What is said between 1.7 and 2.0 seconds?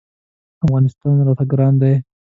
دی.